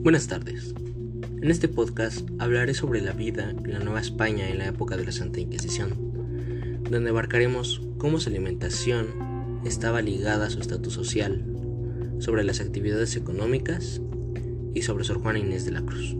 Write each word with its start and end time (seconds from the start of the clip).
Buenas 0.00 0.28
tardes. 0.28 0.74
En 1.42 1.50
este 1.50 1.66
podcast 1.66 2.28
hablaré 2.38 2.72
sobre 2.72 3.00
la 3.00 3.12
vida 3.12 3.50
en 3.50 3.72
la 3.72 3.80
Nueva 3.80 4.00
España 4.00 4.48
en 4.48 4.58
la 4.58 4.68
época 4.68 4.96
de 4.96 5.04
la 5.04 5.10
Santa 5.10 5.40
Inquisición, 5.40 5.90
donde 6.88 7.10
abarcaremos 7.10 7.82
cómo 7.98 8.20
su 8.20 8.30
alimentación 8.30 9.60
estaba 9.64 10.00
ligada 10.00 10.46
a 10.46 10.50
su 10.50 10.60
estatus 10.60 10.92
social, 10.94 11.44
sobre 12.20 12.44
las 12.44 12.60
actividades 12.60 13.16
económicas 13.16 14.00
y 14.72 14.82
sobre 14.82 15.02
Sor 15.02 15.20
Juana 15.20 15.40
Inés 15.40 15.64
de 15.64 15.72
la 15.72 15.82
Cruz. 15.82 16.16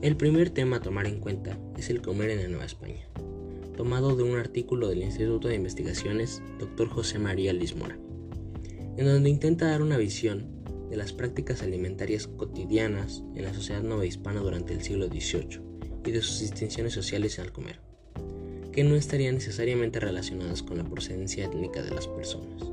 El 0.00 0.16
primer 0.16 0.50
tema 0.50 0.76
a 0.76 0.80
tomar 0.80 1.08
en 1.08 1.18
cuenta 1.18 1.58
es 1.76 1.90
el 1.90 2.02
comer 2.02 2.30
en 2.30 2.42
la 2.42 2.48
Nueva 2.48 2.66
España, 2.66 3.04
tomado 3.76 4.14
de 4.14 4.22
un 4.22 4.38
artículo 4.38 4.88
del 4.88 5.02
Instituto 5.02 5.48
de 5.48 5.56
Investigaciones 5.56 6.40
Dr. 6.60 6.88
José 6.88 7.18
María 7.18 7.52
Lismora, 7.52 7.98
en 8.96 9.06
donde 9.06 9.28
intenta 9.28 9.66
dar 9.66 9.82
una 9.82 9.96
visión 9.96 10.61
de 10.92 10.98
las 10.98 11.14
prácticas 11.14 11.62
alimentarias 11.62 12.26
cotidianas 12.26 13.24
en 13.34 13.44
la 13.44 13.54
sociedad 13.54 14.02
hispana 14.02 14.40
durante 14.40 14.74
el 14.74 14.82
siglo 14.82 15.06
XVIII 15.06 15.62
y 16.04 16.10
de 16.10 16.20
sus 16.20 16.40
distinciones 16.40 16.92
sociales 16.92 17.38
al 17.38 17.50
comer, 17.50 17.80
que 18.72 18.84
no 18.84 18.94
estarían 18.94 19.36
necesariamente 19.36 20.00
relacionadas 20.00 20.62
con 20.62 20.76
la 20.76 20.84
procedencia 20.84 21.46
étnica 21.46 21.80
de 21.80 21.92
las 21.92 22.08
personas. 22.08 22.70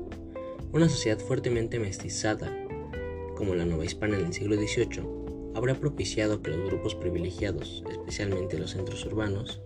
Una 0.73 0.89
sociedad 0.89 1.17
fuertemente 1.17 1.79
mestizada, 1.79 2.53
como 3.37 3.55
la 3.55 3.85
hispana 3.85 4.19
en 4.19 4.25
el 4.25 4.33
siglo 4.33 4.57
XVIII, 4.57 5.55
habrá 5.55 5.75
propiciado 5.75 6.41
que 6.41 6.51
los 6.51 6.65
grupos 6.65 6.95
privilegiados, 6.95 7.85
especialmente 7.89 8.59
los 8.59 8.71
centros 8.71 9.05
urbanos, 9.05 9.61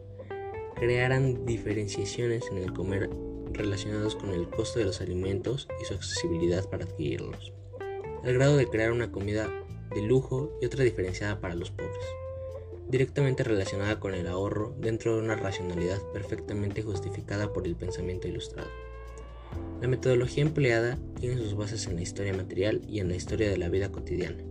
crearan 0.75 1.43
diferenciaciones 1.43 2.43
en 2.51 2.59
el 2.59 2.71
comer 2.71 3.09
relacionados 3.51 4.15
con 4.15 4.29
el 4.29 4.47
costo 4.47 4.77
de 4.77 4.85
los 4.85 5.01
alimentos 5.01 5.67
y 5.81 5.85
su 5.85 5.95
accesibilidad 5.95 6.69
para 6.69 6.85
adquirirlos, 6.85 7.51
al 8.23 8.33
grado 8.33 8.57
de 8.57 8.67
crear 8.67 8.91
una 8.91 9.11
comida 9.11 9.49
de 9.93 10.01
lujo 10.01 10.57
y 10.61 10.65
otra 10.65 10.83
diferenciada 10.83 11.39
para 11.39 11.55
los 11.55 11.71
pobres, 11.71 12.05
directamente 12.89 13.43
relacionada 13.43 13.99
con 13.99 14.15
el 14.15 14.27
ahorro 14.27 14.75
dentro 14.79 15.15
de 15.15 15.23
una 15.23 15.35
racionalidad 15.35 16.01
perfectamente 16.13 16.81
justificada 16.81 17.53
por 17.53 17.67
el 17.67 17.75
pensamiento 17.75 18.27
ilustrado. 18.27 18.69
La 19.81 19.87
metodología 19.87 20.43
empleada 20.43 20.97
tiene 21.19 21.37
sus 21.37 21.55
bases 21.55 21.87
en 21.87 21.95
la 21.95 22.01
historia 22.01 22.33
material 22.33 22.81
y 22.87 22.99
en 22.99 23.09
la 23.09 23.15
historia 23.15 23.49
de 23.49 23.57
la 23.57 23.69
vida 23.69 23.91
cotidiana 23.91 24.43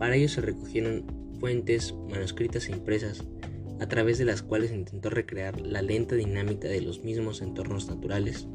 para 0.00 0.16
ello 0.16 0.30
se 0.30 0.40
recogieron 0.40 1.04
fuentes 1.40 1.94
manuscritas 2.08 2.68
e 2.68 2.72
impresas, 2.72 3.22
a 3.80 3.86
través 3.86 4.16
de 4.16 4.24
las 4.24 4.40
cuales 4.42 4.72
intentó 4.72 5.10
recrear 5.10 5.60
la 5.60 5.82
lenta 5.82 6.14
dinámica 6.14 6.68
de 6.68 6.80
los 6.80 7.04
mismos 7.04 7.42
entornos 7.42 7.86
naturales, 7.86 8.48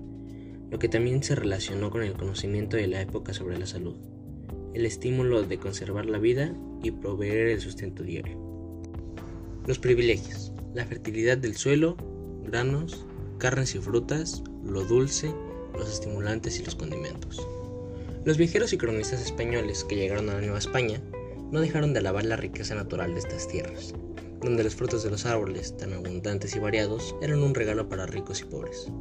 lo 0.72 0.80
que 0.80 0.90
también 0.90 1.22
se 1.22 1.36
relacionó 1.36 1.92
con 1.92 2.02
el 2.02 2.14
conocimiento 2.14 2.78
de 2.78 2.88
la 2.88 3.00
época 3.00 3.36
sobre 3.36 3.60
la 3.60 3.68
salud, 3.68 3.96
el 4.76 4.86
estímulo 4.86 5.44
de 5.44 5.58
conservar 5.58 6.06
la 6.06 6.18
vida 6.18 6.54
y 6.84 6.92
proveer 6.92 7.48
el 7.48 7.62
sustento 7.62 8.04
diario. 8.04 8.38
Los 9.66 9.80
privilegios, 9.80 10.52
la 10.74 10.86
fertilidad 10.86 11.38
del 11.38 11.56
suelo, 11.56 11.96
granos, 12.46 13.06
carnes 13.38 13.74
y 13.74 13.80
frutas, 13.80 14.44
lo 14.66 14.84
dulce, 14.84 15.34
los 15.74 15.90
estimulantes 15.90 16.60
y 16.60 16.66
los 16.66 16.76
condimentos. 16.76 17.48
Los 18.26 18.38
viajeros 18.38 18.74
y 18.74 18.78
cronistas 18.78 19.22
españoles 19.22 19.86
que 19.86 19.96
llegaron 19.96 20.30
a 20.30 20.34
la 20.34 20.42
Nueva 20.42 20.60
España 20.60 21.02
no 21.52 21.62
dejaron 21.62 21.94
de 21.94 22.00
alabar 22.00 22.26
la 22.26 22.36
riqueza 22.36 22.76
natural 22.76 23.14
de 23.14 23.22
estas 23.22 23.48
tierras, 23.48 23.94
donde 24.42 24.66
los 24.66 24.76
frutos 24.76 25.06
de 25.06 25.10
los 25.10 25.26
árboles, 25.26 25.78
tan 25.78 25.94
abundantes 25.94 26.54
y 26.54 26.60
variados, 26.60 27.16
eran 27.22 27.42
un 27.42 27.56
regalo 27.56 27.88
para 27.88 28.08
ricos 28.08 28.42
y 28.42 28.44
pobres. 28.44 28.92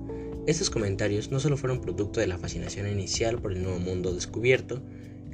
Estos 0.46 0.70
comentarios 0.70 1.32
no 1.32 1.40
solo 1.40 1.56
fueron 1.56 1.80
producto 1.80 2.20
de 2.20 2.28
la 2.28 2.38
fascinación 2.38 2.86
inicial 2.86 3.42
por 3.42 3.52
el 3.52 3.62
nuevo 3.62 3.80
mundo 3.80 4.14
descubierto 4.14 4.80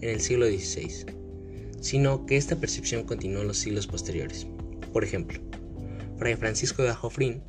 en 0.01 0.11
el 0.11 0.21
siglo 0.21 0.47
XVI, 0.47 1.07
sino 1.81 2.27
que 2.27 2.37
esta 2.37 2.57
percepción 2.57 3.05
continuó 3.05 3.43
en 3.43 3.49
los 3.49 3.59
siglos 3.59 3.87
posteriores. 3.87 4.47
Por 4.93 5.05
ejemplo, 5.05 5.41
Fray 6.19 6.37
Francisco 6.37 6.83
de 6.83 6.91
Ajofrín 6.91 7.43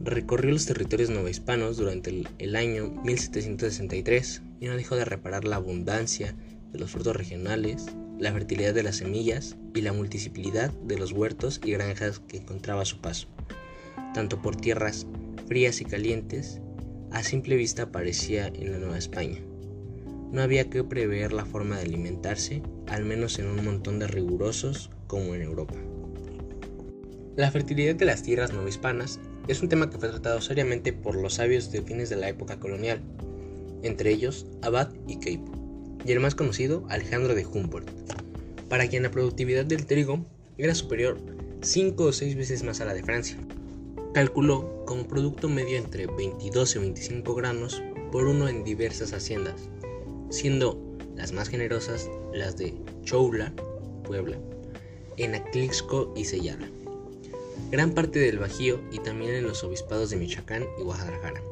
recorrió 0.00 0.52
los 0.52 0.66
territorios 0.66 1.10
novohispanos 1.10 1.76
durante 1.76 2.10
el, 2.10 2.28
el 2.38 2.56
año 2.56 2.90
1763 3.04 4.42
y 4.60 4.66
no 4.66 4.76
dejó 4.76 4.96
de 4.96 5.04
reparar 5.04 5.44
la 5.44 5.56
abundancia 5.56 6.34
de 6.72 6.78
los 6.78 6.90
frutos 6.90 7.16
regionales, 7.16 7.86
la 8.18 8.32
fertilidad 8.32 8.74
de 8.74 8.82
las 8.82 8.96
semillas 8.96 9.56
y 9.74 9.80
la 9.82 9.92
multiplicidad 9.92 10.72
de 10.72 10.98
los 10.98 11.12
huertos 11.12 11.60
y 11.64 11.72
granjas 11.72 12.20
que 12.20 12.38
encontraba 12.38 12.82
a 12.82 12.86
su 12.86 13.00
paso, 13.00 13.28
tanto 14.14 14.40
por 14.40 14.56
tierras 14.56 15.06
frías 15.46 15.80
y 15.80 15.84
calientes, 15.84 16.60
a 17.10 17.22
simple 17.22 17.56
vista 17.56 17.84
aparecía 17.84 18.46
en 18.46 18.72
la 18.72 18.78
Nueva 18.78 18.98
España. 18.98 19.40
No 20.32 20.42
había 20.42 20.70
que 20.70 20.84
prever 20.84 21.32
la 21.32 21.44
forma 21.44 21.76
de 21.76 21.82
alimentarse, 21.82 22.62
al 22.86 23.04
menos 23.04 23.38
en 23.38 23.46
un 23.46 23.64
montón 23.64 23.98
de 23.98 24.06
rigurosos 24.06 24.90
como 25.06 25.34
en 25.34 25.42
Europa. 25.42 25.74
La 27.36 27.50
fertilidad 27.50 27.94
de 27.94 28.04
las 28.04 28.22
tierras 28.22 28.52
novohispanas 28.52 29.20
es 29.48 29.62
un 29.62 29.68
tema 29.68 29.90
que 29.90 29.98
fue 29.98 30.08
tratado 30.08 30.40
seriamente 30.40 30.92
por 30.92 31.16
los 31.16 31.34
sabios 31.34 31.72
de 31.72 31.82
fines 31.82 32.10
de 32.10 32.16
la 32.16 32.28
época 32.28 32.60
colonial, 32.60 33.00
entre 33.82 34.10
ellos 34.10 34.46
Abad 34.62 34.92
y 35.06 35.18
Keipo 35.18 35.60
y 36.04 36.12
el 36.12 36.20
más 36.20 36.34
conocido 36.34 36.84
Alejandro 36.88 37.34
de 37.34 37.46
Humboldt, 37.46 37.90
para 38.68 38.88
quien 38.88 39.02
la 39.02 39.10
productividad 39.10 39.64
del 39.64 39.86
trigo 39.86 40.24
era 40.58 40.74
superior 40.74 41.18
5 41.62 42.04
o 42.04 42.12
6 42.12 42.36
veces 42.36 42.62
más 42.62 42.80
a 42.80 42.84
la 42.84 42.94
de 42.94 43.02
Francia. 43.02 43.36
Calculó 44.14 44.84
como 44.86 45.06
producto 45.06 45.48
medio 45.48 45.76
entre 45.76 46.06
22 46.06 46.76
y 46.76 46.78
25 46.78 47.34
granos 47.34 47.82
por 48.10 48.26
uno 48.26 48.48
en 48.48 48.64
diversas 48.64 49.12
haciendas, 49.12 49.68
siendo 50.30 50.80
las 51.16 51.32
más 51.32 51.48
generosas 51.48 52.08
las 52.32 52.56
de 52.56 52.74
Choula, 53.04 53.52
Puebla, 54.04 54.38
Enaclixco 55.16 56.12
y 56.16 56.24
Sellara. 56.24 56.68
Gran 57.70 57.92
parte 57.92 58.18
del 58.18 58.38
Bajío 58.38 58.80
y 58.90 58.98
también 58.98 59.34
en 59.34 59.44
los 59.44 59.62
obispados 59.62 60.10
de 60.10 60.16
Michoacán 60.16 60.64
y 60.78 60.82
Guadalajara, 60.82 61.42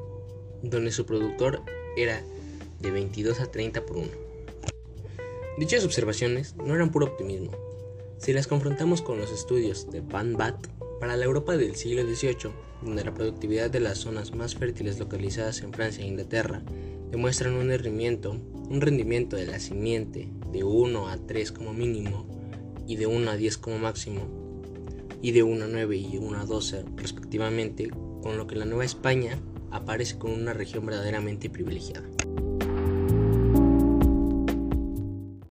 donde 0.62 0.91
su 0.91 1.05
productor 1.06 1.62
era 1.97 2.22
de 2.81 2.91
22 2.91 3.41
a 3.41 3.50
30 3.50 3.84
por 3.84 3.99
uno. 3.99 4.28
Dichas 5.59 5.84
observaciones 5.84 6.55
no 6.56 6.75
eran 6.75 6.91
puro 6.91 7.06
optimismo. 7.06 7.50
Si 8.19 8.33
las 8.33 8.47
confrontamos 8.47 9.03
con 9.03 9.19
los 9.19 9.31
estudios 9.33 9.91
de 9.91 10.00
Van 10.00 10.37
Bat, 10.37 10.67
para 11.01 11.17
la 11.17 11.25
Europa 11.25 11.57
del 11.57 11.77
siglo 11.77 12.03
XVIII, 12.03 12.53
donde 12.83 13.05
la 13.05 13.15
productividad 13.15 13.71
de 13.71 13.81
las 13.81 13.99
zonas 13.99 14.35
más 14.35 14.55
fértiles 14.55 14.99
localizadas 14.99 15.63
en 15.63 15.73
Francia 15.73 16.05
e 16.05 16.09
Inglaterra 16.09 16.63
demuestran 17.11 17.55
un 17.55 17.71
rendimiento, 17.71 19.37
de 19.37 19.47
la 19.47 19.59
simiente 19.61 20.29
de 20.53 20.65
1 20.65 21.09
a 21.09 21.17
3 21.17 21.53
como 21.53 21.73
mínimo 21.73 22.27
y 22.87 22.97
de 22.97 23.07
1 23.07 23.31
a 23.31 23.37
10 23.37 23.59
como 23.59 23.79
máximo, 23.79 24.23
y 25.23 25.33
de 25.33 25.43
1 25.43 25.65
a 25.65 25.69
9 25.69 25.97
y 25.97 26.19
1 26.19 26.39
a 26.39 26.45
12 26.45 26.85
respectivamente, 26.97 27.91
con 28.23 28.37
lo 28.37 28.47
que 28.47 28.57
la 28.57 28.65
Nueva 28.65 28.85
España 28.85 29.39
aparece 29.71 30.19
como 30.19 30.35
una 30.35 30.53
región 30.53 30.87
verdaderamente 30.87 31.51
privilegiada. 31.51 32.09